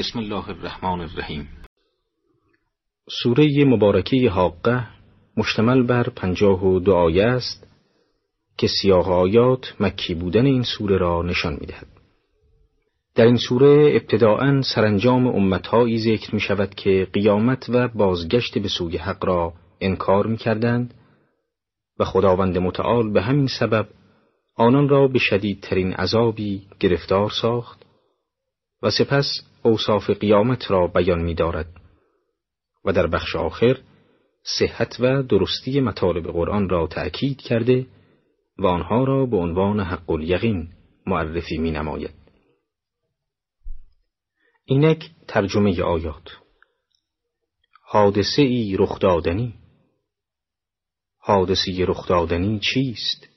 بسم 0.00 0.18
الله 0.18 0.48
الرحمن 0.48 1.00
الرحیم 1.00 1.48
سوره 3.22 3.64
مبارکه 3.64 4.30
حاقه 4.30 4.86
مشتمل 5.36 5.82
بر 5.82 6.08
پنجاه 6.08 6.64
و 6.64 6.80
دو 6.80 6.94
آیه 6.94 7.24
است 7.24 7.66
که 8.58 8.66
سیاق 8.66 9.08
آیات 9.08 9.74
مکی 9.80 10.14
بودن 10.14 10.46
این 10.46 10.62
سوره 10.62 10.98
را 10.98 11.22
نشان 11.22 11.52
می‌دهد. 11.60 11.86
در 13.14 13.24
این 13.24 13.36
سوره 13.36 13.92
ابتداعا 13.96 14.62
سرانجام 14.62 15.26
امتهایی 15.26 15.98
ذکر 15.98 16.34
می 16.34 16.40
شود 16.40 16.74
که 16.74 17.08
قیامت 17.12 17.66
و 17.68 17.88
بازگشت 17.88 18.58
به 18.58 18.68
سوی 18.68 18.96
حق 18.96 19.24
را 19.24 19.52
انکار 19.80 20.26
می 20.26 20.36
کردند 20.36 20.94
و 21.98 22.04
خداوند 22.04 22.58
متعال 22.58 23.12
به 23.12 23.22
همین 23.22 23.46
سبب 23.46 23.88
آنان 24.56 24.88
را 24.88 25.08
به 25.08 25.18
شدیدترین 25.18 25.92
عذابی 25.92 26.62
گرفتار 26.80 27.30
ساخت 27.30 27.82
و 28.82 28.90
سپس 28.90 29.49
اوصاف 29.62 30.10
قیامت 30.10 30.70
را 30.70 30.86
بیان 30.86 31.20
می 31.22 31.34
دارد 31.34 31.66
و 32.84 32.92
در 32.92 33.06
بخش 33.06 33.36
آخر 33.36 33.78
صحت 34.42 34.96
و 35.00 35.22
درستی 35.22 35.80
مطالب 35.80 36.26
قرآن 36.26 36.68
را 36.68 36.86
تأکید 36.86 37.40
کرده 37.40 37.86
و 38.58 38.66
آنها 38.66 39.04
را 39.04 39.26
به 39.26 39.36
عنوان 39.36 39.80
حق 39.80 40.10
الیقین 40.10 40.68
معرفی 41.06 41.58
می 41.58 41.70
نماید. 41.70 42.14
اینک 44.64 45.10
ترجمه 45.28 45.82
آیات 45.82 46.30
حادثه 47.82 48.42
ای 48.42 48.76
رخ 48.78 48.98
دادنی. 48.98 49.54
حادثی 51.18 51.84
رخ 51.84 52.08
دادنی 52.08 52.60
چیست؟ 52.60 53.28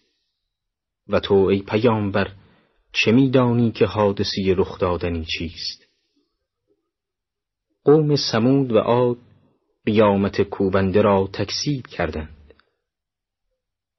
و 1.07 1.19
تو 1.19 1.33
ای 1.33 1.61
پیامبر 1.61 2.31
چه 2.93 3.11
میدانی 3.11 3.71
که 3.71 3.85
حادثی 3.85 4.53
رخ 4.57 4.79
دادنی 4.79 5.25
چیست؟ 5.25 5.82
قوم 7.85 8.15
سمود 8.15 8.71
و 8.71 8.77
عاد 8.77 9.17
قیامت 9.85 10.41
کوبنده 10.41 11.01
را 11.01 11.29
تکذیب 11.33 11.87
کردند. 11.87 12.53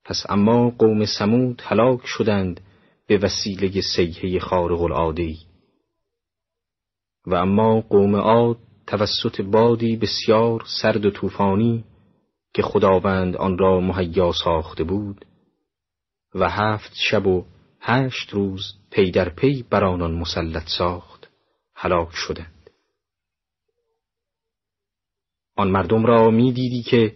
پس 0.05 0.25
اما 0.29 0.71
قوم 0.71 1.05
سمود 1.05 1.63
هلاک 1.65 2.01
شدند 2.05 2.61
به 3.07 3.19
وسیله 3.19 3.81
سیحه 3.97 4.39
خارق 4.39 4.83
العاده 4.83 5.35
و 7.27 7.35
اما 7.35 7.81
قوم 7.81 8.17
عاد 8.17 8.59
توسط 8.87 9.41
بادی 9.41 9.97
بسیار 9.97 10.65
سرد 10.83 11.07
و 11.07 11.11
طوفانی 11.11 11.85
که 12.55 12.63
خداوند 12.63 13.37
آن 13.37 13.59
را 13.59 13.81
مهیا 13.81 14.33
ساخته 14.45 14.85
بود 14.85 15.25
و 16.35 16.51
هفت 16.51 16.93
شب 16.95 17.27
و 17.27 17.45
هشت 17.81 18.31
روز 18.31 18.75
پی 18.91 19.11
در 19.11 19.29
پی 19.29 19.65
بر 19.71 19.85
آنان 19.85 20.15
مسلط 20.15 20.69
ساخت 20.79 21.31
هلاک 21.75 22.11
شدند. 22.13 22.54
آن 25.57 25.71
مردم 25.71 26.07
را 26.07 26.31
می‌دیدی 26.31 26.83
که 26.83 27.15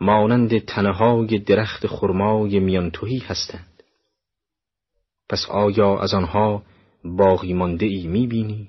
مانند 0.00 0.58
تنهای 0.58 1.38
درخت 1.38 1.86
خرمای 1.86 2.60
میانتوهی 2.60 3.18
هستند 3.18 3.82
پس 5.28 5.46
آیا 5.50 5.98
از 5.98 6.14
آنها 6.14 6.62
باقی 7.04 7.52
مانده 7.52 7.86
ای 7.86 8.06
می‌بینی؟ 8.06 8.68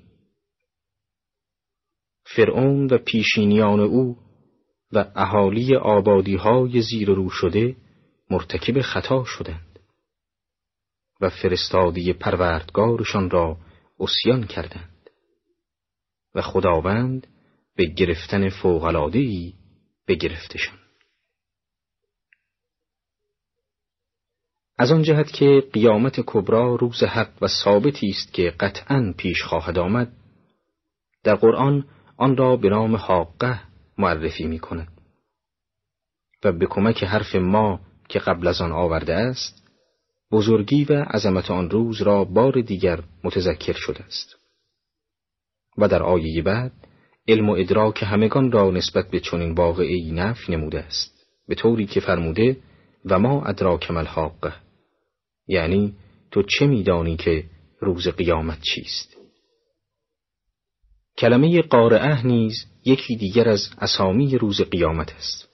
فرعون 2.24 2.86
و 2.86 2.98
پیشینیان 2.98 3.80
او 3.80 4.16
و 4.92 5.04
اهالی 5.16 5.76
آبادی 5.76 6.36
های 6.36 6.82
زیر 6.82 7.08
رو 7.08 7.30
شده 7.30 7.76
مرتکب 8.30 8.80
خطا 8.80 9.24
شدند 9.24 9.78
و 11.20 11.30
فرستادی 11.30 12.12
پروردگارشان 12.12 13.30
را 13.30 13.56
اسیان 14.00 14.46
کردند 14.46 15.10
و 16.34 16.42
خداوند 16.42 17.26
به 17.76 17.84
گرفتن 17.84 18.48
فوقلادهی 18.48 19.54
بگرفتشان 20.08 20.78
از 24.78 24.92
آن 24.92 25.02
جهت 25.02 25.32
که 25.32 25.62
قیامت 25.72 26.20
کبرا 26.26 26.74
روز 26.74 27.02
حق 27.02 27.42
و 27.42 27.48
ثابتی 27.64 28.08
است 28.08 28.32
که 28.32 28.50
قطعا 28.50 29.14
پیش 29.16 29.42
خواهد 29.42 29.78
آمد 29.78 30.12
در 31.24 31.34
قرآن 31.34 31.84
آن 32.16 32.36
را 32.36 32.56
به 32.56 32.68
نام 32.68 32.96
حاقه 32.96 33.60
معرفی 33.98 34.44
می 34.44 34.58
کند 34.58 34.88
و 36.44 36.52
به 36.52 36.66
کمک 36.66 37.04
حرف 37.04 37.34
ما 37.34 37.80
که 38.08 38.18
قبل 38.18 38.46
از 38.46 38.60
آن 38.60 38.72
آورده 38.72 39.14
است 39.14 39.62
بزرگی 40.30 40.84
و 40.84 40.92
عظمت 40.92 41.50
آن 41.50 41.70
روز 41.70 42.02
را 42.02 42.24
بار 42.24 42.60
دیگر 42.60 43.02
متذکر 43.24 43.72
شده 43.72 44.04
است. 44.04 44.36
و 45.78 45.88
در 45.88 46.02
آیه 46.02 46.42
بعد 46.42 46.72
علم 47.28 47.48
و 47.48 47.52
ادراک 47.52 48.02
همگان 48.02 48.52
را 48.52 48.70
نسبت 48.70 49.10
به 49.10 49.20
چنین 49.20 49.52
واقعی 49.52 50.12
نف 50.12 50.50
نموده 50.50 50.80
است. 50.80 51.26
به 51.48 51.54
طوری 51.54 51.86
که 51.86 52.00
فرموده 52.00 52.56
و 53.04 53.18
ما 53.18 53.44
ادراک 53.44 53.90
ملحاقه 53.90 54.54
یعنی 55.46 55.94
تو 56.30 56.42
چه 56.42 56.66
میدانی 56.66 57.16
که 57.16 57.44
روز 57.80 58.08
قیامت 58.08 58.60
چیست؟ 58.60 59.16
کلمه 61.18 61.62
قارعه 61.62 62.26
نیز 62.26 62.54
یکی 62.84 63.16
دیگر 63.16 63.48
از 63.48 63.70
اسامی 63.78 64.38
روز 64.38 64.60
قیامت 64.60 65.12
است. 65.12 65.48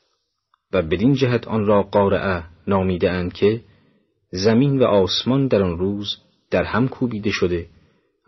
و 0.72 0.82
بدین 0.82 1.14
جهت 1.14 1.48
آن 1.48 1.66
را 1.66 1.82
قارعه 1.82 2.44
نامیده 2.66 3.10
اند 3.10 3.32
که 3.32 3.60
زمین 4.30 4.78
و 4.78 4.84
آسمان 4.84 5.46
در 5.46 5.62
آن 5.62 5.78
روز 5.78 6.16
در 6.50 6.64
هم 6.64 6.88
کوبیده 6.88 7.30
شده 7.30 7.66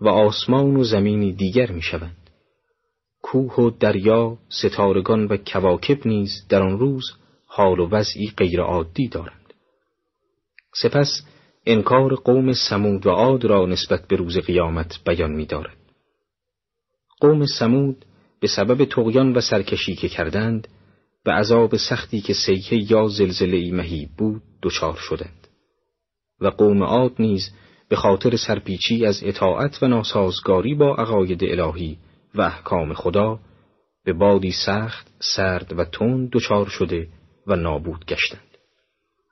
و 0.01 0.09
آسمان 0.09 0.77
و 0.77 0.85
زمینی 0.85 1.33
دیگر 1.33 1.73
می 1.73 1.83
شوند. 1.83 2.20
کوه 3.23 3.55
و 3.55 3.71
دریا، 3.71 4.39
ستارگان 4.49 5.27
و 5.27 5.37
کواکب 5.37 6.07
نیز 6.07 6.47
در 6.49 6.63
آن 6.63 6.79
روز 6.79 7.05
حال 7.47 7.81
و 7.81 7.89
وضعی 7.89 8.33
غیرعادی 8.37 9.09
دارند. 9.09 9.55
سپس 10.83 11.23
انکار 11.67 12.15
قوم 12.15 12.53
سمود 12.53 13.07
و 13.07 13.11
عاد 13.11 13.45
را 13.45 13.67
نسبت 13.67 14.09
به 14.09 14.17
روز 14.17 14.39
قیامت 14.39 14.99
بیان 15.07 15.31
می 15.31 15.47
دارد. 15.47 15.77
قوم 17.21 17.47
سمود 17.47 18.05
به 18.41 18.49
سبب 18.49 18.85
تغیان 18.85 19.33
و 19.33 19.41
سرکشی 19.41 19.95
که 19.95 20.09
کردند 20.09 20.69
به 21.25 21.33
عذاب 21.33 21.77
سختی 21.77 22.21
که 22.21 22.35
سیحه 22.35 22.93
یا 22.93 23.09
زلزله 23.09 23.73
مهیب 23.73 24.09
بود 24.19 24.43
دچار 24.63 24.97
شدند 24.97 25.47
و 26.41 26.49
قوم 26.49 26.83
عاد 26.83 27.13
نیز 27.19 27.51
به 27.89 27.97
خاطر 27.97 28.37
سرپیچی 28.37 29.07
از 29.07 29.21
اطاعت 29.25 29.83
و 29.83 29.89
ناسازگاری 29.89 30.75
با 30.75 30.95
عقاید 30.95 31.45
الهی 31.45 31.99
و 32.35 32.41
احکام 32.41 32.95
خدا 32.95 33.39
به 34.05 34.13
بادی 34.13 34.51
سخت، 34.67 35.07
سرد 35.37 35.79
و 35.79 35.85
تند 35.85 36.31
دچار 36.33 36.67
شده 36.67 37.09
و 37.47 37.57
نابود 37.57 38.05
گشتند. 38.07 38.57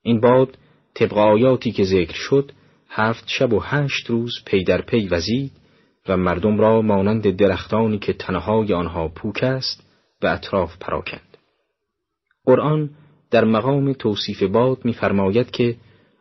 این 0.03 0.21
باد 0.21 0.59
طبق 0.95 1.19
آیاتی 1.19 1.73
که 1.73 1.85
ذکر 1.85 2.15
شد 2.15 2.53
هفت 2.89 3.25
شب 3.27 3.53
و 3.53 3.61
هشت 3.61 4.11
روز 4.11 4.33
پی 4.47 4.65
در 4.65 4.83
پی 4.83 5.09
وزید 5.09 5.53
و 6.09 6.17
مردم 6.17 6.61
را 6.61 6.83
مانند 6.83 7.37
درختانی 7.37 7.99
که 7.99 8.13
تنهای 8.13 8.75
آنها 8.75 9.09
پوک 9.09 9.43
است 9.43 9.83
و 10.23 10.27
اطراف 10.27 10.79
پراکند. 10.79 11.37
قرآن 12.45 12.91
در 13.31 13.45
مقام 13.45 13.93
توصیف 13.93 14.43
باد 14.43 14.85
می‌فرماید 14.85 15.51
که 15.51 15.77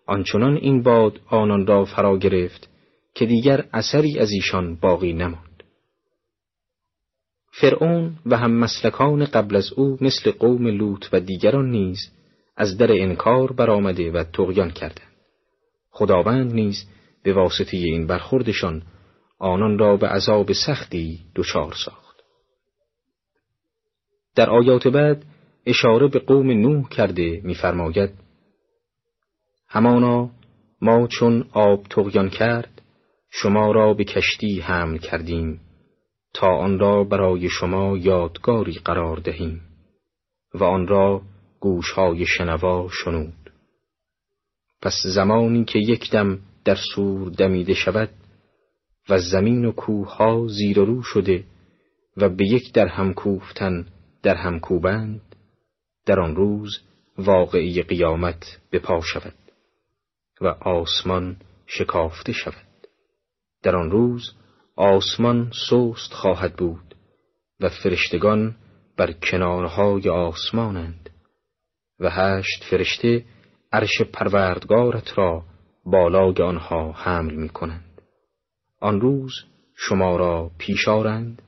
آنچنان 0.06 0.58
این 0.58 0.84
باد 0.84 1.20
آنان 1.28 1.68
را 1.68 1.86
فرا 1.86 2.18
گرفت 2.18 2.70
که 3.16 3.26
دیگر 3.26 3.66
اثری 3.74 4.20
از 4.20 4.32
ایشان 4.32 4.76
باقی 4.76 5.14
نماند. 5.14 5.47
فرعون 7.62 8.16
و 8.26 8.38
هم 8.38 8.52
مسلکان 8.52 9.26
قبل 9.26 9.56
از 9.56 9.74
او 9.74 9.98
مثل 10.02 10.32
قوم 10.32 10.68
لوط 10.68 11.06
و 11.14 11.20
دیگران 11.20 11.72
نیز 11.72 12.00
از 12.58 12.78
در 12.78 12.92
انکار 12.92 13.52
برآمده 13.52 14.12
و 14.12 14.24
تغیان 14.24 14.72
کردند. 14.72 15.16
خداوند 15.90 16.54
نیز 16.54 16.86
به 17.24 17.34
واسطه 17.34 17.78
این 17.78 18.08
برخوردشان 18.08 18.84
آنان 19.40 19.80
را 19.80 19.98
به 19.98 20.08
عذاب 20.08 20.52
سختی 20.52 21.20
دچار 21.36 21.74
ساخت. 21.86 22.18
در 24.36 24.50
آیات 24.50 24.88
بعد 24.88 25.26
اشاره 25.66 26.08
به 26.08 26.20
قوم 26.20 26.52
نوح 26.52 26.90
کرده 26.90 27.42
می‌فرماید 27.44 28.10
همانا 29.68 30.30
ما 30.82 31.08
چون 31.08 31.50
آب 31.52 31.84
تغیان 31.90 32.30
کرد 32.30 32.82
شما 33.30 33.72
را 33.72 33.94
به 33.94 34.04
کشتی 34.04 34.60
حمل 34.60 34.98
کردیم 34.98 35.62
تا 36.38 36.48
آن 36.48 36.80
را 36.80 37.04
برای 37.04 37.50
شما 37.50 37.98
یادگاری 37.98 38.74
قرار 38.74 39.18
دهیم 39.18 39.62
و 40.54 40.64
آن 40.64 40.88
را 40.88 41.22
گوشهای 41.60 42.26
شنوا 42.26 42.90
شنود. 42.92 43.54
پس 44.82 44.94
زمانی 45.16 45.66
که 45.66 45.80
یک 45.80 46.12
دم 46.12 46.40
در 46.66 46.78
سور 46.96 47.30
دمیده 47.30 47.74
شود 47.74 48.10
و 49.10 49.18
زمین 49.18 49.66
و 49.66 49.72
کوه 49.72 50.16
ها 50.16 50.48
زیر 50.48 50.80
و 50.80 50.86
رو 50.86 51.04
شده 51.04 51.44
و 52.18 52.30
به 52.30 52.46
یک 52.46 52.74
در 52.74 52.88
هم 52.88 53.14
کوفتن 53.14 53.88
در 54.24 54.36
هم 54.36 54.60
کوبند 54.60 55.36
در 56.06 56.20
آن 56.20 56.36
روز 56.36 56.80
واقعی 57.18 57.82
قیامت 57.84 58.60
به 58.70 58.80
پا 58.80 59.02
شود 59.02 59.36
و 60.42 60.48
آسمان 60.48 61.38
شکافته 61.66 62.34
شود. 62.34 62.88
در 63.64 63.76
آن 63.76 63.92
روز 63.92 64.34
آسمان 64.78 65.52
سست 65.70 66.14
خواهد 66.14 66.56
بود 66.56 66.96
و 67.60 67.70
فرشتگان 67.70 68.56
بر 68.98 69.12
کنارهای 69.12 70.10
آسمانند 70.10 71.10
و 72.00 72.10
هشت 72.10 72.64
فرشته 72.70 73.26
عرش 73.72 74.02
پروردگارت 74.14 75.18
را 75.18 75.44
بالای 75.86 76.42
آنها 76.44 76.92
حمل 76.92 77.34
می 77.34 77.50
کنند. 77.50 78.02
آن 78.80 79.02
روز 79.02 79.34
شما 79.76 80.18
را 80.18 80.52
پیشارند 80.58 81.42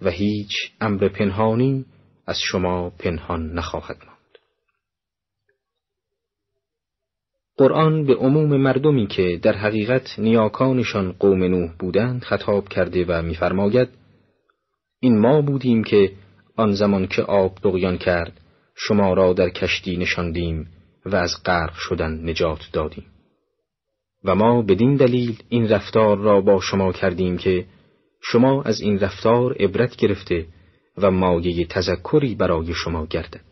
و 0.00 0.10
هیچ 0.10 0.52
امر 0.80 1.08
پنهانی 1.08 1.84
از 2.26 2.38
شما 2.50 2.90
پنهان 2.90 3.52
نخواهد 3.52 3.96
ماند. 4.06 4.11
قرآن 7.56 8.04
به 8.04 8.14
عموم 8.14 8.56
مردمی 8.56 9.06
که 9.06 9.38
در 9.42 9.56
حقیقت 9.56 10.18
نیاکانشان 10.18 11.12
قوم 11.12 11.44
نوح 11.44 11.70
بودند 11.78 12.22
خطاب 12.22 12.68
کرده 12.68 13.04
و 13.08 13.22
می‌فرماید 13.22 13.88
این 15.00 15.18
ما 15.18 15.40
بودیم 15.42 15.84
که 15.84 16.12
آن 16.56 16.72
زمان 16.72 17.06
که 17.06 17.22
آب 17.22 17.58
دغیان 17.62 17.98
کرد 17.98 18.40
شما 18.74 19.14
را 19.14 19.32
در 19.32 19.48
کشتی 19.48 19.96
نشاندیم 19.96 20.68
و 21.06 21.16
از 21.16 21.30
غرق 21.44 21.74
شدن 21.74 22.30
نجات 22.30 22.60
دادیم. 22.72 23.04
و 24.24 24.34
ما 24.34 24.62
بدین 24.62 24.96
دلیل 24.96 25.42
این 25.48 25.68
رفتار 25.68 26.18
را 26.18 26.40
با 26.40 26.60
شما 26.60 26.92
کردیم 26.92 27.36
که 27.36 27.66
شما 28.22 28.62
از 28.62 28.80
این 28.80 28.98
رفتار 28.98 29.56
عبرت 29.60 29.96
گرفته 29.96 30.46
و 30.98 31.10
مایه 31.10 31.66
تذکری 31.66 32.34
برای 32.34 32.74
شما 32.74 33.06
گردد. 33.06 33.44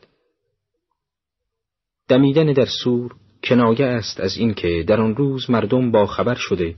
دمیدن 2.08 2.52
در 2.52 2.66
سور 2.82 3.14
کنایه 3.44 3.86
است 3.86 4.20
از 4.20 4.36
اینکه 4.36 4.84
در 4.86 5.00
آن 5.00 5.16
روز 5.16 5.50
مردم 5.50 5.90
با 5.90 6.06
خبر 6.06 6.34
شده 6.34 6.74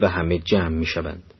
و 0.00 0.08
همه 0.08 0.38
جمع 0.38 0.68
می 0.68 0.86
شوند. 0.86 1.34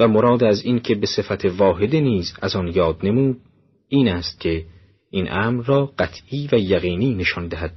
و 0.00 0.08
مراد 0.08 0.44
از 0.44 0.62
این 0.64 0.80
که 0.80 0.94
به 0.94 1.06
صفت 1.06 1.44
واحده 1.44 2.00
نیز 2.00 2.34
از 2.42 2.56
آن 2.56 2.68
یاد 2.68 3.06
نمود 3.06 3.40
این 3.88 4.08
است 4.08 4.40
که 4.40 4.64
این 5.10 5.32
امر 5.32 5.64
را 5.64 5.86
قطعی 5.98 6.48
و 6.52 6.58
یقینی 6.58 7.14
نشان 7.14 7.48
دهد 7.48 7.72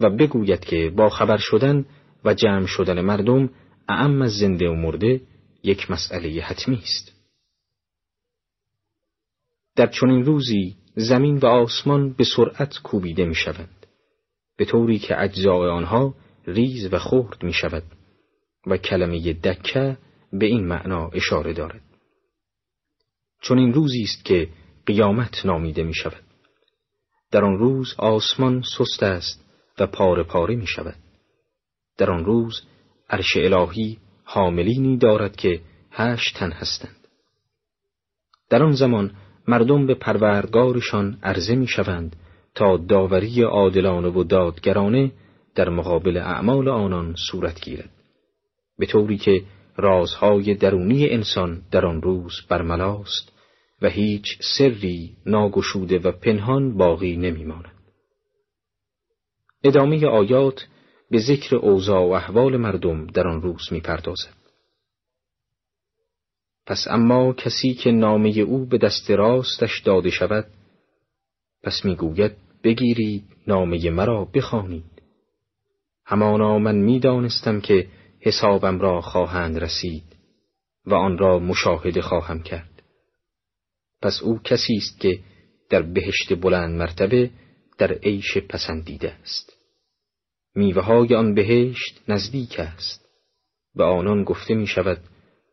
و 0.00 0.10
بگوید 0.10 0.60
که 0.60 0.92
با 0.96 1.08
خبر 1.08 1.36
شدن 1.36 1.84
و 2.24 2.34
جمع 2.34 2.66
شدن 2.66 3.00
مردم 3.00 3.50
اعم 3.88 4.22
از 4.22 4.32
زنده 4.32 4.68
و 4.68 4.74
مرده 4.74 5.20
یک 5.62 5.90
مسئله 5.90 6.42
حتمی 6.42 6.76
است. 6.82 7.12
در 9.76 9.86
چنین 9.86 10.24
روزی 10.24 10.76
زمین 10.96 11.36
و 11.36 11.46
آسمان 11.46 12.12
به 12.12 12.24
سرعت 12.24 12.78
کوبیده 12.82 13.24
می 13.24 13.34
شوند 13.34 13.81
به 14.62 14.66
طوری 14.66 14.98
که 14.98 15.22
اجزای 15.22 15.70
آنها 15.70 16.14
ریز 16.46 16.92
و 16.92 16.98
خرد 16.98 17.42
می 17.42 17.52
شود 17.52 17.82
و 18.66 18.76
کلمه 18.76 19.32
دکه 19.32 19.98
به 20.32 20.46
این 20.46 20.66
معنا 20.66 21.08
اشاره 21.08 21.52
دارد. 21.52 21.82
چون 23.40 23.58
این 23.58 23.72
روزی 23.72 24.02
است 24.02 24.24
که 24.24 24.48
قیامت 24.86 25.46
نامیده 25.46 25.82
می 25.82 25.94
شود 25.94 26.22
در 27.30 27.44
آن 27.44 27.58
روز 27.58 27.94
آسمان 27.98 28.62
سست 28.78 29.02
است 29.02 29.44
و 29.78 29.86
پاره 29.86 30.22
پاره 30.22 30.56
می 30.56 30.66
شود 30.66 30.96
در 31.98 32.10
آن 32.10 32.24
روز 32.24 32.62
عرش 33.10 33.36
الهی 33.36 33.98
حاملینی 34.24 34.96
دارد 34.96 35.36
که 35.36 35.60
هشت 35.90 36.36
تن 36.38 36.52
هستند. 36.52 37.08
در 38.50 38.62
آن 38.62 38.72
زمان 38.72 39.14
مردم 39.48 39.86
به 39.86 39.94
پروردگارشان 39.94 41.18
عرضه 41.22 41.54
می 41.54 41.68
شوند 41.68 42.16
تا 42.54 42.76
داوری 42.76 43.42
عادلانه 43.42 44.08
و 44.08 44.24
دادگرانه 44.24 45.12
در 45.54 45.68
مقابل 45.68 46.16
اعمال 46.16 46.68
آنان 46.68 47.14
صورت 47.30 47.60
گیرد 47.60 47.90
به 48.78 48.86
طوری 48.86 49.18
که 49.18 49.42
رازهای 49.76 50.54
درونی 50.54 51.08
انسان 51.08 51.62
در 51.70 51.86
آن 51.86 52.02
روز 52.02 52.32
برملاست 52.48 53.32
و 53.82 53.88
هیچ 53.88 54.38
سری 54.58 55.16
ناگشوده 55.26 55.98
و 55.98 56.12
پنهان 56.12 56.76
باقی 56.76 57.16
نمیماند. 57.16 57.72
ادامه 59.64 60.06
آیات 60.06 60.66
به 61.10 61.18
ذکر 61.18 61.56
اوضاع 61.56 62.08
و 62.08 62.10
احوال 62.10 62.56
مردم 62.56 63.06
در 63.06 63.28
آن 63.28 63.42
روز 63.42 63.72
می‌پردازد. 63.72 64.34
پس 66.66 66.86
اما 66.90 67.32
کسی 67.32 67.74
که 67.74 67.90
نامه 67.90 68.28
او 68.28 68.66
به 68.66 68.78
دست 68.78 69.10
راستش 69.10 69.80
داده 69.80 70.10
شود 70.10 70.46
پس 71.62 71.84
می‌گوید 71.84 72.32
بگیرید 72.64 73.24
نامه 73.46 73.90
مرا 73.90 74.24
بخوانید. 74.24 75.02
همانا 76.06 76.58
من 76.58 76.76
می‌دانستم 76.76 77.60
که 77.60 77.88
حسابم 78.20 78.80
را 78.80 79.00
خواهند 79.00 79.58
رسید 79.58 80.16
و 80.86 80.94
آن 80.94 81.18
را 81.18 81.38
مشاهده 81.38 82.02
خواهم 82.02 82.42
کرد. 82.42 82.82
پس 84.02 84.22
او 84.22 84.38
کسی 84.38 84.76
است 84.76 85.00
که 85.00 85.20
در 85.70 85.82
بهشت 85.82 86.34
بلند 86.40 86.78
مرتبه 86.78 87.30
در 87.78 87.92
عیش 87.92 88.38
پسندیده 88.38 89.12
است. 89.12 89.52
میوه 90.54 90.82
های 90.82 91.14
آن 91.14 91.34
بهشت 91.34 92.02
نزدیک 92.08 92.60
است 92.60 93.08
و 93.74 93.82
آنان 93.82 94.24
گفته 94.24 94.54
می 94.54 94.66
شود 94.66 94.98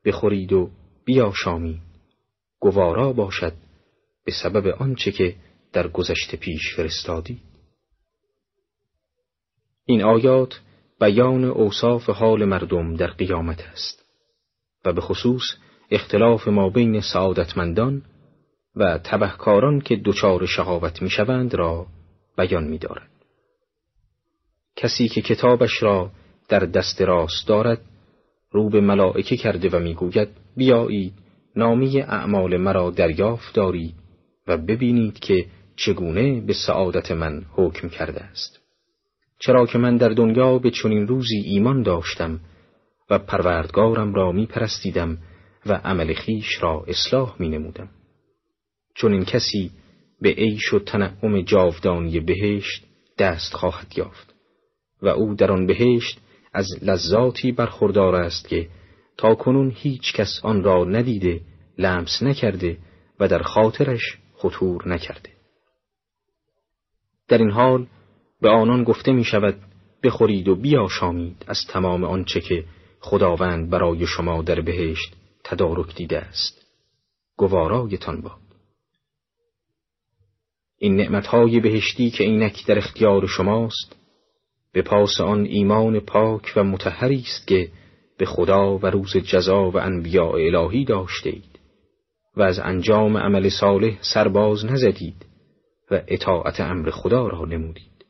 بخورید 0.05 0.53
و 0.53 0.69
بیاشامید. 1.05 1.81
گوارا 2.59 3.13
باشد 3.13 3.53
به 4.25 4.31
سبب 4.43 4.67
آنچه 4.67 5.11
که 5.11 5.35
در 5.73 5.87
گذشته 5.87 6.37
پیش 6.37 6.75
فرستادی 6.75 7.41
این 9.85 10.03
آیات 10.03 10.59
بیان 10.99 11.43
اوصاف 11.43 12.09
حال 12.09 12.45
مردم 12.45 12.95
در 12.95 13.07
قیامت 13.07 13.61
است 13.61 14.05
و 14.85 14.93
به 14.93 15.01
خصوص 15.01 15.43
اختلاف 15.91 16.47
ما 16.47 16.69
بین 16.69 17.01
سعادتمندان 17.01 18.01
و 18.75 18.97
تبهکاران 18.97 19.81
که 19.81 20.01
دچار 20.05 20.45
شقاوت 20.45 21.01
می‌شوند 21.01 21.55
را 21.55 21.87
بیان 22.37 22.63
می‌دارد. 22.63 23.09
کسی 24.75 25.07
که 25.07 25.21
کتابش 25.21 25.83
را 25.83 26.11
در 26.49 26.59
دست 26.59 27.01
راست 27.01 27.47
دارد 27.47 27.81
رو 28.51 28.69
به 28.69 28.81
ملائکه 28.81 29.37
کرده 29.37 29.69
و 29.69 29.79
می‌گوید 29.79 30.29
بیایید 30.57 31.13
نامی 31.55 32.01
اعمال 32.01 32.57
مرا 32.57 32.91
دریافت 32.91 33.55
دارید 33.55 33.95
و 34.47 34.57
ببینید 34.57 35.19
که 35.19 35.45
چگونه 35.79 36.41
به 36.41 36.53
سعادت 36.53 37.11
من 37.11 37.45
حکم 37.51 37.89
کرده 37.89 38.23
است 38.23 38.59
چرا 39.39 39.65
که 39.65 39.77
من 39.77 39.97
در 39.97 40.09
دنیا 40.09 40.59
به 40.59 40.71
چنین 40.71 41.07
روزی 41.07 41.37
ایمان 41.45 41.83
داشتم 41.83 42.39
و 43.09 43.19
پروردگارم 43.19 44.13
را 44.13 44.31
می 44.31 44.45
پرستیدم 44.45 45.17
و 45.65 45.73
عمل 45.73 46.13
خیش 46.13 46.63
را 46.63 46.85
اصلاح 46.87 47.35
می 47.39 47.49
نمودم. 47.49 47.89
چون 48.95 49.13
این 49.13 49.25
کسی 49.25 49.71
به 50.21 50.29
عیش 50.29 50.73
و 50.73 50.79
تنعم 50.79 51.41
جاودانی 51.41 52.19
بهشت 52.19 52.85
دست 53.17 53.53
خواهد 53.53 53.97
یافت 53.97 54.33
و 55.01 55.07
او 55.07 55.35
در 55.35 55.51
آن 55.51 55.65
بهشت 55.65 56.19
از 56.53 56.67
لذاتی 56.81 57.51
برخوردار 57.51 58.15
است 58.15 58.47
که 58.47 58.67
تا 59.17 59.35
کنون 59.35 59.71
هیچ 59.75 60.13
کس 60.13 60.39
آن 60.43 60.63
را 60.63 60.83
ندیده 60.85 61.41
لمس 61.77 62.23
نکرده 62.23 62.77
و 63.19 63.27
در 63.27 63.41
خاطرش 63.41 64.17
خطور 64.37 64.87
نکرده 64.87 65.38
در 67.29 67.37
این 67.37 67.51
حال 67.51 67.87
به 68.41 68.49
آنان 68.49 68.83
گفته 68.83 69.11
می 69.11 69.23
شود 69.23 69.55
بخورید 70.03 70.47
و 70.47 70.55
بیاشامید 70.55 71.45
از 71.47 71.57
تمام 71.69 72.03
آنچه 72.03 72.41
که 72.41 72.65
خداوند 72.99 73.69
برای 73.69 74.07
شما 74.07 74.41
در 74.41 74.61
بهشت 74.61 75.15
تدارک 75.43 75.95
دیده 75.95 76.19
است. 76.19 76.65
گوارایتان 77.37 78.21
باد. 78.21 78.39
این 80.77 80.95
نعمتهای 80.95 81.59
بهشتی 81.59 82.09
که 82.09 82.23
اینک 82.23 82.65
در 82.65 82.77
اختیار 82.77 83.27
شماست 83.27 83.95
به 84.73 84.81
پاس 84.81 85.21
آن 85.21 85.45
ایمان 85.45 85.99
پاک 85.99 86.53
و 86.55 86.63
متحری 86.63 87.23
است 87.25 87.47
که 87.47 87.71
به 88.17 88.25
خدا 88.25 88.77
و 88.77 88.85
روز 88.85 89.17
جزا 89.17 89.71
و 89.71 89.77
انبیاء 89.77 90.33
الهی 90.33 90.85
داشتید 90.85 91.59
و 92.37 92.41
از 92.41 92.59
انجام 92.59 93.17
عمل 93.17 93.49
صالح 93.49 93.97
سرباز 94.01 94.65
نزدید. 94.65 95.28
و 95.91 96.01
اطاعت 96.07 96.59
امر 96.61 96.89
خدا 96.89 97.27
را 97.27 97.45
نمودید. 97.45 98.05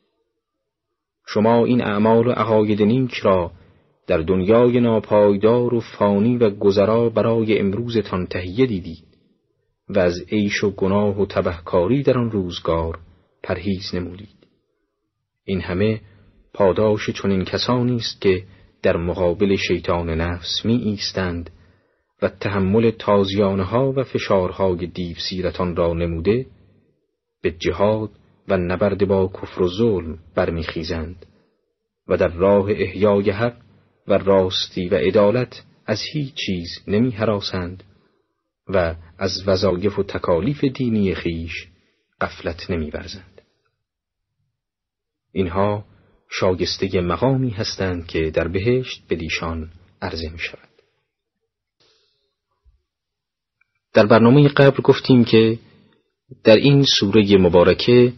شما 1.26 1.64
این 1.64 1.82
اعمال 1.82 2.26
و 2.26 2.30
عقاید 2.30 2.82
نیک 2.82 3.14
را 3.14 3.50
در 4.06 4.18
دنیای 4.18 4.80
ناپایدار 4.80 5.74
و 5.74 5.80
فانی 5.80 6.36
و 6.36 6.50
گذرا 6.50 7.08
برای 7.08 7.58
امروزتان 7.58 8.26
تهیه 8.26 8.66
دیدید 8.66 9.04
و 9.88 9.98
از 9.98 10.22
عیش 10.32 10.64
و 10.64 10.70
گناه 10.70 11.20
و 11.22 11.26
تبهکاری 11.26 12.02
در 12.02 12.18
آن 12.18 12.30
روزگار 12.30 12.98
پرهیز 13.42 13.94
نمودید. 13.94 14.46
این 15.44 15.60
همه 15.60 16.00
پاداش 16.54 17.10
چنین 17.10 17.44
کسانی 17.44 17.96
است 17.96 18.20
که 18.20 18.44
در 18.82 18.96
مقابل 18.96 19.56
شیطان 19.56 20.10
نفس 20.10 20.64
می 20.64 20.74
ایستند 20.74 21.50
و 22.22 22.28
تحمل 22.28 22.90
تازیانه 22.90 23.76
و 23.76 24.04
فشارهای 24.04 24.86
دیو 24.86 25.16
سیرتان 25.28 25.76
را 25.76 25.92
نموده 25.92 26.46
به 27.42 27.50
جهاد 27.50 28.10
و 28.48 28.56
نبرد 28.56 29.08
با 29.08 29.28
کفر 29.28 29.62
و 29.62 29.68
ظلم 29.68 30.18
برمیخیزند 30.34 31.26
و 32.08 32.16
در 32.16 32.28
راه 32.28 32.70
احیای 32.70 33.30
حق 33.30 33.56
و 34.08 34.18
راستی 34.18 34.88
و 34.88 34.94
عدالت 34.94 35.62
از 35.86 36.00
هیچ 36.12 36.34
چیز 36.34 36.68
نمی 36.86 37.10
حراسند 37.10 37.84
و 38.68 38.94
از 39.18 39.48
وظایف 39.48 39.98
و 39.98 40.02
تکالیف 40.02 40.64
دینی 40.64 41.14
خیش 41.14 41.68
قفلت 42.20 42.70
نمی 42.70 42.90
برزند. 42.90 43.42
اینها 45.32 45.84
شاگسته 46.28 47.00
مقامی 47.00 47.50
هستند 47.50 48.06
که 48.06 48.30
در 48.30 48.48
بهشت 48.48 49.06
به 49.08 49.16
دیشان 49.16 49.70
عرضه 50.02 50.28
می 50.28 50.38
شود. 50.38 50.68
در 53.92 54.06
برنامه 54.06 54.48
قبل 54.48 54.82
گفتیم 54.82 55.24
که 55.24 55.58
در 56.44 56.56
این 56.56 56.84
سوره 56.98 57.38
مبارکه 57.38 58.12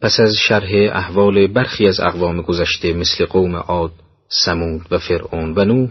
پس 0.00 0.20
از 0.20 0.34
شرح 0.36 0.70
احوال 0.92 1.46
برخی 1.46 1.86
از 1.86 2.00
اقوام 2.00 2.42
گذشته 2.42 2.92
مثل 2.92 3.26
قوم 3.26 3.56
عاد، 3.56 3.92
سمود 4.44 4.86
و 4.90 4.98
فرعون 4.98 5.54
و 5.56 5.64
نوح 5.64 5.90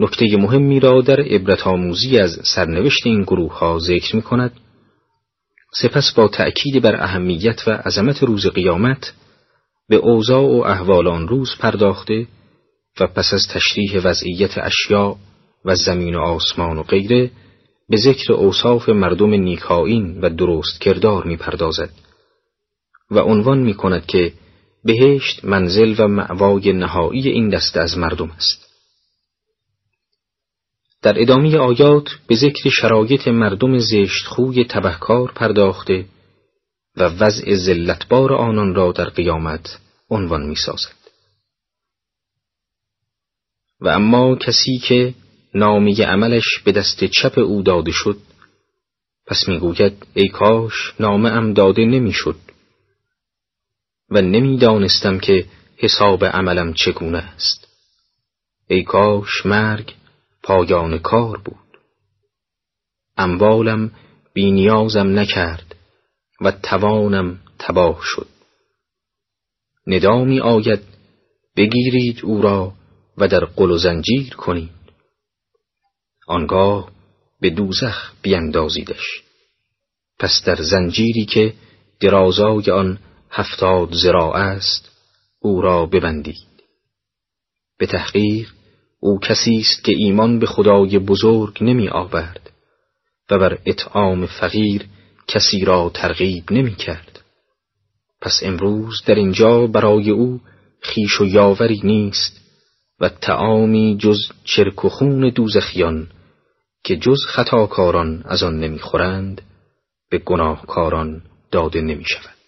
نکته 0.00 0.36
مهمی 0.36 0.80
را 0.80 1.00
در 1.00 1.20
عبرت 1.20 1.66
آموزی 1.66 2.18
از 2.18 2.38
سرنوشت 2.54 3.06
این 3.06 3.22
گروه 3.22 3.58
ها 3.58 3.78
ذکر 3.78 4.16
می 4.16 4.22
کند. 4.22 4.52
سپس 5.72 6.12
با 6.12 6.28
تأکید 6.28 6.82
بر 6.82 7.02
اهمیت 7.02 7.68
و 7.68 7.70
عظمت 7.70 8.22
روز 8.22 8.46
قیامت 8.46 9.12
به 9.88 9.96
اوضاع 9.96 10.42
و 10.42 10.62
احوال 10.66 11.08
آن 11.08 11.28
روز 11.28 11.56
پرداخته 11.58 12.26
و 13.00 13.06
پس 13.06 13.34
از 13.34 13.48
تشریح 13.54 14.00
وضعیت 14.04 14.58
اشیاء 14.58 15.16
و 15.64 15.74
زمین 15.74 16.14
و 16.14 16.20
آسمان 16.20 16.78
و 16.78 16.82
غیره 16.82 17.30
به 17.90 17.96
ذکر 17.96 18.32
اوصاف 18.32 18.88
مردم 18.88 19.30
نیکاین 19.30 20.20
و 20.20 20.30
درست 20.30 20.80
کردار 20.80 21.24
می 21.24 21.36
پردازد 21.36 21.90
و 23.10 23.18
عنوان 23.18 23.58
می 23.58 23.74
کند 23.74 24.06
که 24.06 24.32
بهشت 24.84 25.44
منزل 25.44 25.94
و 25.98 26.08
معوای 26.08 26.72
نهایی 26.72 27.28
این 27.28 27.48
دسته 27.48 27.80
از 27.80 27.98
مردم 27.98 28.30
است. 28.30 28.66
در 31.02 31.22
ادامه 31.22 31.56
آیات 31.56 32.08
به 32.26 32.36
ذکر 32.36 32.68
شرایط 32.70 33.28
مردم 33.28 33.78
زشت 33.78 34.26
خوی 34.26 34.64
تبهکار 34.64 35.32
پرداخته 35.32 36.04
و 36.96 37.02
وضع 37.02 37.54
زلتبار 37.54 38.32
آنان 38.32 38.74
را 38.74 38.92
در 38.92 39.08
قیامت 39.08 39.78
عنوان 40.10 40.46
می 40.46 40.56
سازد. 40.56 41.00
و 43.80 43.88
اما 43.88 44.36
کسی 44.36 44.78
که 44.78 45.14
نامی 45.54 46.02
عملش 46.02 46.58
به 46.64 46.72
دست 46.72 47.04
چپ 47.04 47.38
او 47.38 47.62
داده 47.62 47.90
شد. 47.92 48.18
پس 49.26 49.48
می‌گوید 49.48 50.06
ای 50.14 50.28
کاش 50.28 50.94
نامه 51.00 51.30
ام 51.30 51.52
داده 51.52 51.84
نمی‌شد 51.84 52.36
و 54.10 54.20
نمی‌دانستم 54.20 55.18
که 55.18 55.46
حساب 55.76 56.24
عملم 56.24 56.74
چگونه 56.74 57.18
است. 57.18 57.68
ای 58.68 58.82
کاش 58.82 59.46
مرگ 59.46 59.94
پایان 60.42 60.98
کار 60.98 61.38
بود. 61.38 61.56
اموالم 63.16 63.90
بینیازم 64.34 65.18
نکرد 65.18 65.76
و 66.40 66.50
توانم 66.50 67.38
تباه 67.58 68.00
شد. 68.02 68.26
ندامی 69.86 70.40
آید 70.40 70.80
بگیرید 71.56 72.20
او 72.24 72.42
را 72.42 72.72
و 73.18 73.28
در 73.28 73.44
قل 73.44 73.70
و 73.70 73.78
زنجیر 73.78 74.34
کنید 74.34 74.79
آنگاه 76.30 76.90
به 77.40 77.50
دوزخ 77.50 78.12
بیندازیدش. 78.22 79.22
پس 80.18 80.42
در 80.46 80.56
زنجیری 80.56 81.24
که 81.24 81.54
درازای 82.00 82.70
آن 82.70 82.98
هفتاد 83.30 83.92
زراع 83.92 84.36
است 84.36 84.90
او 85.40 85.60
را 85.60 85.86
ببندید. 85.86 86.50
به 87.78 87.86
تحقیق 87.86 88.48
او 89.00 89.18
کسی 89.20 89.56
است 89.56 89.84
که 89.84 89.92
ایمان 89.96 90.38
به 90.38 90.46
خدای 90.46 90.98
بزرگ 90.98 91.64
نمی 91.64 91.88
آورد 91.88 92.50
و 93.30 93.38
بر 93.38 93.58
اطعام 93.66 94.26
فقیر 94.26 94.86
کسی 95.28 95.64
را 95.64 95.90
ترغیب 95.94 96.52
نمی 96.52 96.74
کرد. 96.74 97.20
پس 98.20 98.40
امروز 98.42 99.02
در 99.06 99.14
اینجا 99.14 99.66
برای 99.66 100.10
او 100.10 100.40
خیش 100.80 101.20
و 101.20 101.24
یاوری 101.24 101.80
نیست 101.84 102.40
و 103.00 103.08
تعامی 103.08 103.96
جز 104.00 104.18
چرک 104.44 104.84
و 104.84 104.88
خون 104.88 105.28
دوزخیان 105.28 106.08
که 106.84 106.96
جز 106.96 107.18
خطاکاران 107.28 108.22
از 108.24 108.42
آن 108.42 108.58
نمی‌خورند 108.58 109.42
به 110.10 110.18
گناهکاران 110.18 111.22
داده 111.50 111.80
نمی 111.80 112.04
شود. 112.04 112.40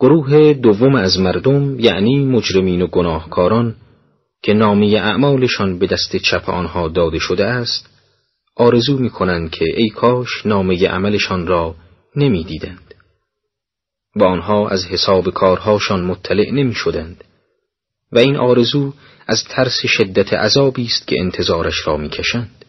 گروه 0.00 0.52
دوم 0.52 0.94
از 0.94 1.18
مردم 1.18 1.80
یعنی 1.80 2.24
مجرمین 2.24 2.82
و 2.82 2.86
گناهکاران 2.86 3.76
که 4.42 4.54
نامی 4.54 4.96
اعمالشان 4.96 5.78
به 5.78 5.86
دست 5.86 6.16
چپ 6.16 6.50
آنها 6.50 6.88
داده 6.88 7.18
شده 7.18 7.44
است 7.44 7.90
آرزو 8.56 8.98
می 8.98 9.10
کنند 9.10 9.50
که 9.50 9.64
ای 9.76 9.88
کاش 9.88 10.46
نامه 10.46 10.88
عملشان 10.88 11.46
را 11.46 11.74
نمی 12.16 12.44
دیدند 12.44 12.94
و 14.16 14.24
آنها 14.24 14.68
از 14.68 14.86
حساب 14.86 15.30
کارهاشان 15.30 16.04
مطلع 16.04 16.50
نمی 16.50 16.74
شدند 16.74 17.24
و 18.12 18.18
این 18.18 18.36
آرزو 18.36 18.92
از 19.26 19.44
ترس 19.44 19.86
شدت 19.86 20.32
عذابی 20.32 20.84
است 20.84 21.06
که 21.06 21.16
انتظارش 21.20 21.86
را 21.86 21.96
می‌کشند 21.96 22.64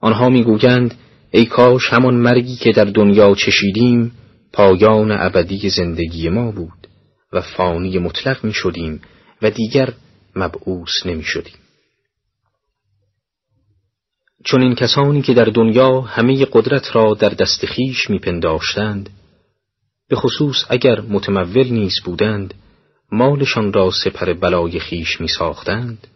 آنها 0.00 0.28
می‌گویند 0.28 0.94
ای 1.30 1.46
کاش 1.46 1.88
همان 1.88 2.14
مرگی 2.14 2.56
که 2.56 2.72
در 2.72 2.84
دنیا 2.84 3.34
چشیدیم 3.34 4.12
پایان 4.52 5.12
ابدی 5.12 5.70
زندگی 5.70 6.28
ما 6.28 6.50
بود 6.50 6.86
و 7.32 7.40
فانی 7.40 7.98
مطلق 7.98 8.44
می 8.44 8.52
شدیم 8.52 9.02
و 9.42 9.50
دیگر 9.50 9.92
مبعوث 10.36 11.06
نمی 11.06 11.24
شدیم. 11.24 11.54
چون 14.44 14.62
این 14.62 14.74
کسانی 14.74 15.22
که 15.22 15.34
در 15.34 15.44
دنیا 15.44 16.00
همه 16.00 16.46
قدرت 16.52 16.96
را 16.96 17.14
در 17.14 17.28
دست 17.28 17.66
خیش 17.66 18.10
می 18.10 18.18
پنداشتند 18.18 19.10
به 20.08 20.16
خصوص 20.16 20.64
اگر 20.68 21.00
متمول 21.00 21.68
نیز 21.68 21.94
بودند 22.04 22.54
مالشان 23.12 23.72
را 23.72 23.90
سپر 24.04 24.32
بلای 24.32 24.80
خیش 24.80 25.20
می 25.20 25.28
ساختند 25.28 26.06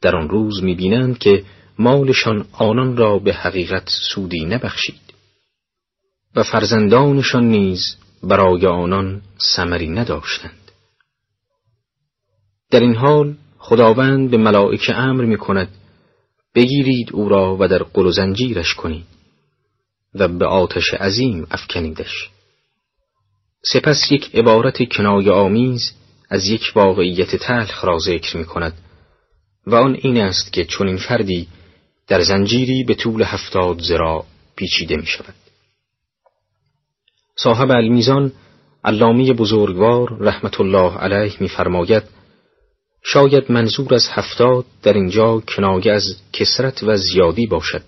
در 0.00 0.16
آن 0.16 0.28
روز 0.28 0.62
می 0.62 0.74
بینند 0.74 1.18
که 1.18 1.44
مالشان 1.78 2.46
آنان 2.52 2.96
را 2.96 3.18
به 3.18 3.32
حقیقت 3.32 3.88
سودی 4.14 4.44
نبخشید. 4.44 5.00
و 6.36 6.42
فرزندانشان 6.42 7.48
نیز 7.48 7.96
برای 8.22 8.66
آنان 8.66 9.22
سمری 9.38 9.88
نداشتند. 9.88 10.72
در 12.70 12.80
این 12.80 12.94
حال 12.94 13.34
خداوند 13.58 14.30
به 14.30 14.36
ملائکه 14.36 14.94
امر 14.96 15.24
می 15.24 15.36
کند 15.36 15.68
بگیرید 16.54 17.12
او 17.12 17.28
را 17.28 17.56
و 17.60 17.68
در 17.68 17.82
قل 17.82 18.06
و 18.06 18.10
زنجیرش 18.10 18.74
کنید 18.74 19.06
و 20.14 20.28
به 20.28 20.46
آتش 20.46 20.94
عظیم 20.94 21.46
افکنیدش. 21.50 22.30
سپس 23.72 24.12
یک 24.12 24.34
عبارت 24.34 24.88
کنایه 24.88 25.32
آمیز 25.32 25.92
از 26.30 26.46
یک 26.46 26.72
واقعیت 26.74 27.36
تلخ 27.36 27.84
را 27.84 27.98
ذکر 27.98 28.36
می 28.36 28.44
کند 28.44 28.72
و 29.66 29.74
آن 29.74 29.96
این 30.02 30.16
است 30.16 30.52
که 30.52 30.64
چون 30.64 30.88
این 30.88 30.96
فردی 30.96 31.48
در 32.08 32.20
زنجیری 32.20 32.84
به 32.84 32.94
طول 32.94 33.22
هفتاد 33.22 33.80
زرا 33.80 34.24
پیچیده 34.56 34.96
می 34.96 35.06
شود. 35.06 35.34
صاحب 37.36 37.70
المیزان 37.70 38.32
علامی 38.84 39.32
بزرگوار 39.32 40.16
رحمت 40.20 40.60
الله 40.60 40.96
علیه 40.96 41.32
میفرماید 41.40 42.02
شاید 43.04 43.52
منظور 43.52 43.94
از 43.94 44.08
هفتاد 44.08 44.64
در 44.82 44.92
اینجا 44.92 45.40
کنایه 45.40 45.92
از 45.92 46.16
کسرت 46.32 46.82
و 46.82 46.96
زیادی 46.96 47.46
باشد 47.46 47.82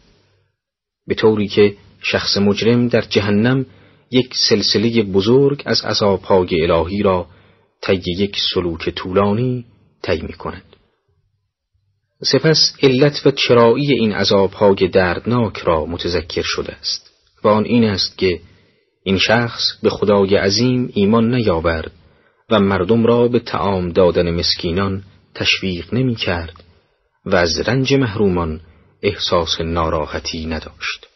به 1.07 1.15
طوری 1.15 1.49
که 1.49 1.77
شخص 2.03 2.37
مجرم 2.37 2.89
در 2.89 3.01
جهنم 3.01 3.67
یک 4.11 4.35
سلسله 4.49 5.03
بزرگ 5.03 5.63
از 5.67 5.81
عذابهای 5.85 6.71
الهی 6.71 7.03
را 7.03 7.27
طی 7.83 8.03
یک 8.19 8.37
سلوک 8.55 8.91
طولانی 8.91 9.65
طی 10.03 10.23
می 10.23 10.33
کند. 10.33 10.65
سپس 12.25 12.75
علت 12.83 13.27
و 13.27 13.31
چرایی 13.31 13.93
این 13.93 14.13
عذابهای 14.13 14.89
دردناک 14.89 15.59
را 15.59 15.87
متذکر 15.87 16.43
شده 16.45 16.73
است 16.73 17.11
و 17.45 17.49
آن 17.49 17.65
این 17.65 17.85
است 17.85 18.19
که 18.19 18.41
این 19.05 19.19
شخص 19.19 19.63
به 19.83 19.91
خدای 19.91 20.37
عظیم 20.37 20.91
ایمان 20.95 21.35
نیاورد 21.35 21.93
و 22.51 22.61
مردم 22.61 23.07
را 23.07 23.29
به 23.29 23.39
تعام 23.39 23.93
دادن 23.93 24.31
مسکینان 24.31 25.03
تشویق 25.35 25.95
نمی 25.95 26.15
کرد 26.15 26.65
و 27.27 27.37
از 27.37 27.69
رنج 27.69 27.95
محرومان 27.95 28.61
احساس 29.03 29.61
ناراحتی 29.61 30.47
نداشت. 30.47 31.07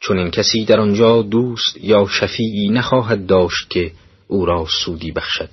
چون 0.00 0.18
این 0.18 0.30
کسی 0.30 0.64
در 0.64 0.80
آنجا 0.80 1.22
دوست 1.22 1.76
یا 1.80 2.06
شفیعی 2.06 2.68
نخواهد 2.68 3.26
داشت 3.26 3.70
که 3.70 3.92
او 4.32 4.46
را 4.46 4.66
سودی 4.84 5.12
بخشد. 5.12 5.48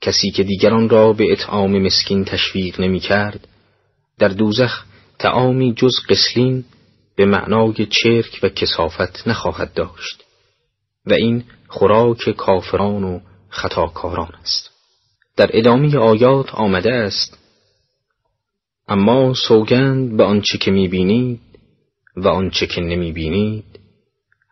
کسی 0.00 0.30
که 0.30 0.42
دیگران 0.42 0.88
را 0.88 1.12
به 1.12 1.32
اطعام 1.32 1.82
مسکین 1.82 2.24
تشویق 2.24 2.80
نمی 2.80 3.00
کرد 3.00 3.48
در 4.18 4.28
دوزخ 4.28 4.84
تعامی 5.18 5.74
جز 5.74 5.92
قسلین 6.08 6.64
به 7.16 7.24
معنای 7.24 7.86
چرک 7.86 8.40
و 8.42 8.48
کسافت 8.48 9.28
نخواهد 9.28 9.74
داشت 9.74 10.24
و 11.06 11.12
این 11.12 11.44
خوراک 11.68 12.30
کافران 12.30 13.04
و 13.04 13.20
خطاکاران 13.48 14.32
است. 14.42 14.70
در 15.36 15.50
ادامه 15.52 15.96
آیات 15.96 16.54
آمده 16.54 16.92
است 16.92 17.38
اما 18.88 19.34
سوگند 19.34 20.16
به 20.16 20.24
آنچه 20.24 20.58
که 20.58 20.70
می‌بینید 20.70 21.40
و 22.16 22.28
آنچه 22.28 22.66
که 22.66 22.80
نمی‌بینید 22.80 23.80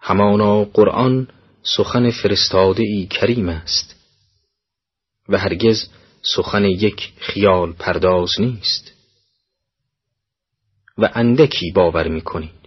همانا 0.00 0.64
قرآن 0.64 1.28
سخن 1.62 2.10
فرستاده 2.10 2.82
ای 2.82 3.06
کریم 3.06 3.48
است 3.48 3.96
و 5.28 5.38
هرگز 5.38 5.88
سخن 6.22 6.64
یک 6.64 7.12
خیال 7.18 7.72
پرداز 7.72 8.30
نیست. 8.38 8.92
و 10.98 11.10
اندکی 11.14 11.72
باور 11.74 12.08
می‌کنید. 12.08 12.62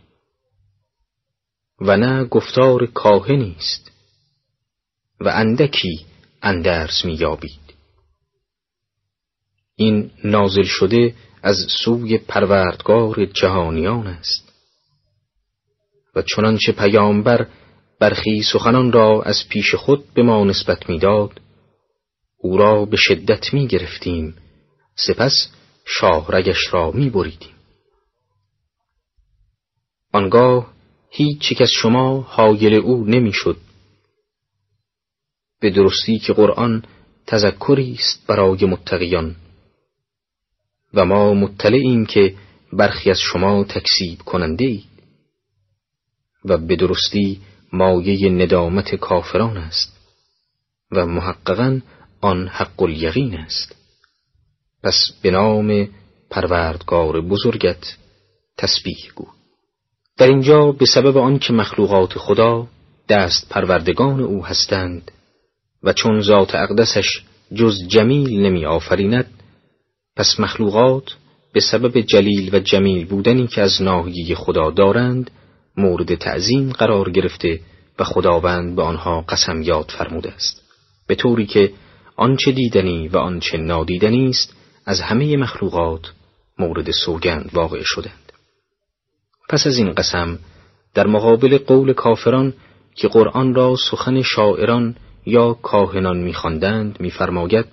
و 1.81 1.97
نه 1.97 2.25
گفتار 2.25 2.85
کاهنی 2.85 3.55
است. 3.57 3.91
و 5.19 5.29
اندکی 5.29 6.05
اندرس 6.41 7.05
مییابید. 7.05 7.73
این 9.75 10.11
نازل 10.23 10.63
شده 10.63 11.15
از 11.43 11.57
سوی 11.83 12.17
پروردگار 12.17 13.25
جهانیان 13.25 14.07
است. 14.07 14.53
و 16.15 16.21
چنانچه 16.21 16.71
پیامبر 16.71 17.47
برخی 17.99 18.43
سخنان 18.43 18.91
را 18.91 19.21
از 19.21 19.47
پیش 19.49 19.75
خود 19.75 20.13
به 20.13 20.23
ما 20.23 20.43
نسبت 20.43 20.89
می‌داد. 20.89 21.41
او 22.37 22.57
را 22.57 22.85
به 22.85 22.97
شدت 22.97 23.53
می 23.53 23.67
گرفتیم 23.67 24.35
سپس 24.95 25.51
شاهرگش 25.85 26.73
را 26.73 26.91
می 26.91 27.09
بریدیم 27.09 27.55
آنگاه 30.13 30.73
هیچ 31.09 31.51
یک 31.51 31.61
از 31.61 31.69
شما 31.71 32.21
حایل 32.21 32.73
او 32.73 33.05
نمی‌شد. 33.05 33.57
به 35.59 35.69
درستی 35.69 36.19
که 36.19 36.33
قرآن 36.33 36.83
تذکری 37.27 37.93
است 37.93 38.27
برای 38.27 38.65
متقیان. 38.65 39.35
و 40.93 41.05
ما 41.05 41.33
مطلعیم 41.33 42.05
که 42.05 42.35
برخی 42.73 43.11
از 43.11 43.19
شما 43.19 43.63
تکسیب 43.63 44.19
کننده 44.19 44.65
اید 44.65 44.85
و 46.45 46.57
به 46.57 46.75
درستی 46.75 47.41
مایه 47.77 48.29
ندامت 48.29 48.95
کافران 48.95 49.57
است 49.57 49.97
و 50.91 51.05
محققا 51.05 51.81
آن 52.21 52.47
حق 52.47 52.81
الیقین 52.81 53.35
است. 53.35 53.75
پس 54.83 55.11
به 55.21 55.31
نام 55.31 55.87
پروردگار 56.29 57.21
بزرگت 57.21 57.95
تسبیح 58.57 59.11
گو. 59.15 59.27
در 60.17 60.27
اینجا 60.27 60.71
به 60.71 60.85
سبب 60.85 61.17
آنکه 61.17 61.53
مخلوقات 61.53 62.17
خدا 62.17 62.67
دست 63.09 63.49
پروردگان 63.49 64.19
او 64.19 64.45
هستند 64.45 65.11
و 65.83 65.93
چون 65.93 66.21
ذات 66.21 66.55
اقدسش 66.55 67.21
جز 67.53 67.87
جمیل 67.87 68.41
نمی 68.41 68.65
آفریند 68.65 69.31
پس 70.15 70.39
مخلوقات 70.39 71.15
به 71.53 71.59
سبب 71.59 72.01
جلیل 72.01 72.55
و 72.55 72.59
جمیل 72.59 73.05
بودنی 73.05 73.47
که 73.47 73.61
از 73.61 73.81
ناحیه 73.81 74.35
خدا 74.35 74.71
دارند 74.71 75.31
مورد 75.77 76.15
تعظیم 76.15 76.71
قرار 76.71 77.11
گرفته 77.11 77.59
و 77.99 78.03
خداوند 78.03 78.75
به 78.75 78.81
آنها 78.81 79.21
قسم 79.21 79.61
یاد 79.61 79.91
فرموده 79.97 80.31
است. 80.31 80.61
به 81.07 81.15
طوری 81.15 81.45
که 81.45 81.71
آنچه 82.15 82.51
دیدنی 82.51 83.07
و 83.07 83.17
آنچه 83.17 83.57
نادیدنی 83.57 84.29
است 84.29 84.53
از 84.85 85.01
همه 85.01 85.37
مخلوقات 85.37 86.11
مورد 86.59 86.91
سوگند 86.91 87.49
واقع 87.53 87.81
شدند. 87.83 88.31
پس 89.49 89.67
از 89.67 89.77
این 89.77 89.93
قسم 89.93 90.39
در 90.93 91.07
مقابل 91.07 91.57
قول 91.57 91.93
کافران 91.93 92.53
که 92.95 93.07
قرآن 93.07 93.55
را 93.55 93.75
سخن 93.91 94.21
شاعران 94.21 94.95
یا 95.25 95.53
کاهنان 95.53 96.17
میخواندند 96.17 96.97
میفرماید 96.99 97.65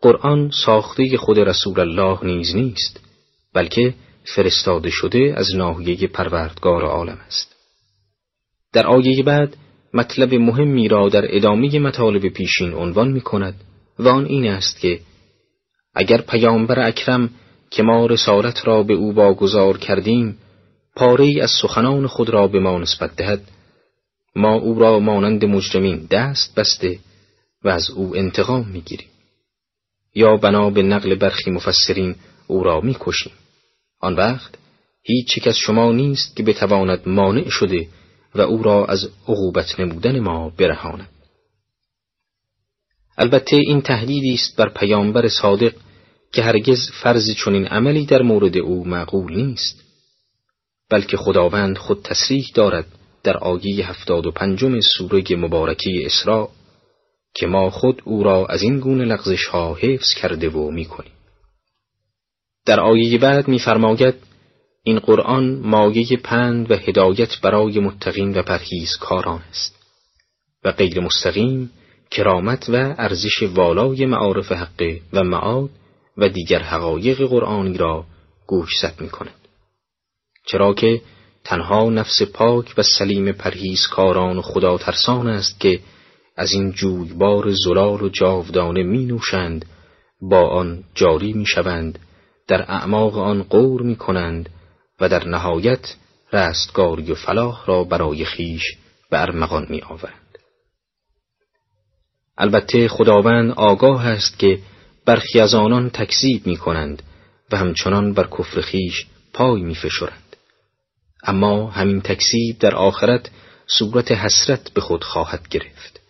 قرآن 0.00 0.50
ساخته 0.64 1.16
خود 1.16 1.38
رسول 1.38 1.80
الله 1.80 2.18
نیز 2.22 2.56
نیست 2.56 3.00
بلکه 3.54 3.94
فرستاده 4.34 4.90
شده 4.90 5.34
از 5.36 5.54
ناحیه 5.54 6.06
پروردگار 6.06 6.84
عالم 6.84 7.18
است. 7.26 7.56
در 8.72 8.86
آیه 8.86 9.22
بعد 9.22 9.56
مطلب 9.94 10.34
مهمی 10.34 10.88
را 10.88 11.08
در 11.08 11.36
ادامه 11.36 11.78
مطالب 11.78 12.28
پیشین 12.28 12.74
عنوان 12.74 13.08
می 13.12 13.20
کند 13.20 13.54
و 13.98 14.08
آن 14.08 14.24
این 14.24 14.46
است 14.46 14.80
که 14.80 15.00
اگر 15.94 16.20
پیامبر 16.20 16.86
اکرم 16.86 17.30
که 17.70 17.82
ما 17.82 18.06
رسالت 18.06 18.66
را 18.66 18.82
به 18.82 18.94
او 18.94 19.14
واگذار 19.14 19.78
کردیم 19.78 20.38
پاره 20.96 21.32
از 21.42 21.50
سخنان 21.62 22.06
خود 22.06 22.30
را 22.30 22.48
به 22.48 22.60
ما 22.60 22.78
نسبت 22.78 23.16
دهد 23.16 23.40
ما 24.36 24.54
او 24.54 24.78
را 24.78 24.98
مانند 24.98 25.44
مجرمین 25.44 26.06
دست 26.10 26.54
بسته 26.54 26.98
و 27.64 27.68
از 27.68 27.90
او 27.90 28.16
انتقام 28.16 28.68
می‌گیریم. 28.68 29.08
یا 30.14 30.36
بنا 30.36 30.70
به 30.70 30.82
نقل 30.82 31.14
برخی 31.14 31.50
مفسرین 31.50 32.14
او 32.46 32.64
را 32.64 32.80
می‌کشیم. 32.80 33.32
آن 34.00 34.14
وقت 34.14 34.54
هیچ 35.02 35.36
یک 35.36 35.48
از 35.48 35.56
شما 35.56 35.92
نیست 35.92 36.36
که 36.36 36.42
بتواند 36.42 37.08
مانع 37.08 37.48
شده 37.48 37.88
و 38.34 38.40
او 38.40 38.62
را 38.62 38.86
از 38.86 39.08
عقوبت 39.28 39.80
نمودن 39.80 40.20
ما 40.20 40.52
برهاند 40.58 41.08
البته 43.18 43.56
این 43.56 43.80
تهدیدی 43.80 44.34
است 44.34 44.56
بر 44.56 44.68
پیامبر 44.68 45.28
صادق 45.28 45.74
که 46.32 46.42
هرگز 46.42 46.90
فرض 47.02 47.30
چنین 47.44 47.66
عملی 47.66 48.06
در 48.06 48.22
مورد 48.22 48.56
او 48.56 48.84
معقول 48.84 49.36
نیست 49.36 49.82
بلکه 50.90 51.16
خداوند 51.16 51.78
خود 51.78 52.02
تصریح 52.02 52.50
دارد 52.54 52.86
در 53.22 53.36
آیه 53.36 53.88
هفتاد 53.90 54.26
و 54.26 54.30
پنجم 54.30 54.80
سوره 54.80 55.36
مبارکه 55.36 55.90
اسراء 56.04 56.48
که 57.34 57.46
ما 57.46 57.70
خود 57.70 58.02
او 58.04 58.22
را 58.22 58.46
از 58.46 58.62
این 58.62 58.80
گونه 58.80 59.04
لغزش 59.04 59.44
ها 59.46 59.74
حفظ 59.74 60.14
کرده 60.14 60.48
و 60.48 60.70
می 60.70 60.84
کنیم. 60.84 61.15
در 62.66 62.80
آیه 62.80 63.18
بعد 63.18 63.48
میفرماید 63.48 64.14
این 64.82 64.98
قرآن 64.98 65.60
مایه 65.64 66.16
پند 66.16 66.70
و 66.70 66.74
هدایت 66.74 67.40
برای 67.40 67.80
متقین 67.80 68.38
و 68.38 68.42
پرهیزکاران 68.42 69.42
است 69.50 69.76
و 70.64 70.72
غیر 70.72 71.00
مستقیم 71.00 71.70
کرامت 72.10 72.68
و 72.68 72.94
ارزش 72.98 73.42
والای 73.42 74.06
معارف 74.06 74.52
حقه 74.52 75.00
و 75.12 75.24
معاد 75.24 75.70
و 76.16 76.28
دیگر 76.28 76.58
حقایق 76.58 77.22
قرآنی 77.22 77.78
را 77.78 78.04
گوشزد 78.46 78.94
می 79.00 79.08
کند. 79.08 79.48
چرا 80.46 80.74
که 80.74 81.00
تنها 81.44 81.90
نفس 81.90 82.22
پاک 82.22 82.74
و 82.78 82.82
سلیم 82.82 83.32
پرهیزکاران 83.32 84.38
و 84.38 84.42
خدا 84.42 84.78
ترسان 84.78 85.28
است 85.28 85.60
که 85.60 85.80
از 86.36 86.52
این 86.52 86.72
جویبار 86.72 87.52
زلال 87.52 88.02
و 88.02 88.08
جاودانه 88.08 88.82
می 88.82 89.04
نوشند 89.04 89.64
با 90.20 90.48
آن 90.48 90.84
جاری 90.94 91.32
می 91.32 91.46
شوند 91.46 91.98
در 92.48 92.62
اعماق 92.62 93.18
آن 93.18 93.42
قور 93.42 93.82
می 93.82 93.96
کنند 93.96 94.48
و 95.00 95.08
در 95.08 95.28
نهایت 95.28 95.94
رستگاری 96.32 97.12
و 97.12 97.14
فلاح 97.14 97.66
را 97.66 97.84
برای 97.84 98.24
خیش 98.24 98.62
به 99.10 99.20
ارمغان 99.20 99.66
می 99.70 99.82
آورند. 99.82 100.38
البته 102.38 102.88
خداوند 102.88 103.52
آگاه 103.52 104.06
است 104.06 104.38
که 104.38 104.58
برخی 105.04 105.40
از 105.40 105.54
آنان 105.54 105.90
تکذیب 105.90 106.46
می 106.46 106.56
کنند 106.56 107.02
و 107.52 107.56
همچنان 107.56 108.12
بر 108.12 108.28
کفر 108.38 108.60
خیش 108.60 109.06
پای 109.32 109.62
می 109.62 109.74
فشرند. 109.74 110.36
اما 111.22 111.70
همین 111.70 112.00
تکذیب 112.00 112.58
در 112.58 112.74
آخرت 112.74 113.30
صورت 113.66 114.12
حسرت 114.12 114.70
به 114.74 114.80
خود 114.80 115.04
خواهد 115.04 115.48
گرفت. 115.48 116.00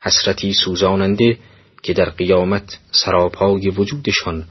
حسرتی 0.00 0.52
سوزاننده 0.52 1.38
که 1.82 1.92
در 1.92 2.10
قیامت 2.10 2.78
سراپای 2.90 3.68
وجودشان 3.68 4.44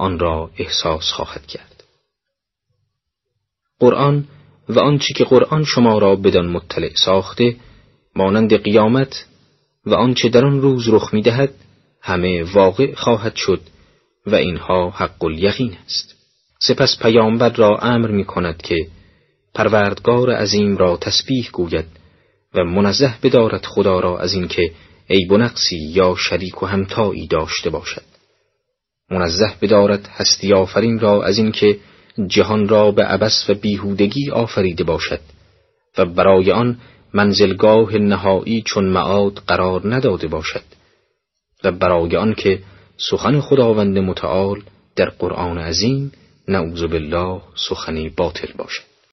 آن 0.00 0.18
را 0.18 0.50
احساس 0.56 1.12
خواهد 1.12 1.46
کرد. 1.46 1.84
قرآن 3.80 4.24
و 4.68 4.78
آنچه 4.78 5.14
که 5.14 5.24
قرآن 5.24 5.64
شما 5.64 5.98
را 5.98 6.16
بدان 6.16 6.46
مطلع 6.48 6.94
ساخته 6.94 7.56
مانند 8.16 8.62
قیامت 8.62 9.26
و 9.86 9.94
آنچه 9.94 10.28
در 10.28 10.44
آن 10.44 10.60
روز 10.60 10.88
رخ 10.88 11.14
می‌دهد 11.14 11.54
همه 12.02 12.42
واقع 12.42 12.94
خواهد 12.94 13.34
شد 13.34 13.60
و 14.26 14.34
اینها 14.34 14.90
حق 14.90 15.24
الیقین 15.24 15.76
است. 15.84 16.14
سپس 16.60 16.98
پیامبر 17.02 17.48
را 17.48 17.78
امر 17.78 18.10
می 18.10 18.24
کند 18.24 18.62
که 18.62 18.76
پروردگار 19.54 20.30
عظیم 20.30 20.76
را 20.76 20.96
تسبیح 20.96 21.50
گوید 21.52 21.86
و 22.54 22.64
منزه 22.64 23.14
بدارد 23.22 23.66
خدا 23.66 24.00
را 24.00 24.18
از 24.18 24.34
اینکه 24.34 24.72
عیب 25.10 25.32
و 25.32 25.36
نقصی 25.36 25.76
یا 25.76 26.14
شریک 26.18 26.62
و 26.62 26.66
همتایی 26.66 27.26
داشته 27.26 27.70
باشد. 27.70 28.09
منزه 29.10 29.54
بدارد 29.62 30.08
هستی 30.12 30.52
آفرین 30.52 30.98
را 30.98 31.24
از 31.24 31.38
اینکه 31.38 31.78
جهان 32.26 32.68
را 32.68 32.90
به 32.90 33.04
عبس 33.04 33.44
و 33.48 33.54
بیهودگی 33.54 34.30
آفریده 34.30 34.84
باشد 34.84 35.20
و 35.98 36.04
برای 36.04 36.52
آن 36.52 36.78
منزلگاه 37.14 37.96
نهایی 37.96 38.62
چون 38.62 38.84
معاد 38.84 39.42
قرار 39.46 39.94
نداده 39.94 40.28
باشد 40.28 40.62
و 41.64 41.72
برای 41.72 42.16
آن 42.16 42.34
که 42.34 42.58
سخن 42.96 43.40
خداوند 43.40 43.98
متعال 43.98 44.62
در 44.96 45.08
قرآن 45.08 45.58
عظیم 45.58 46.12
نعوذ 46.48 46.82
بالله 46.82 47.40
سخنی 47.68 48.08
باطل 48.08 48.52
باشد. 48.56 48.89